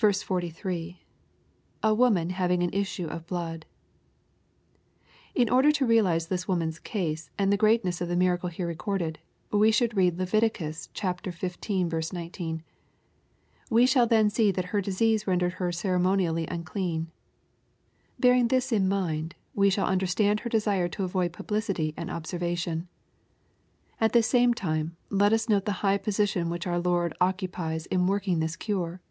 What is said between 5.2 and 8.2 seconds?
In order to realize this woman's case, and the greatness of the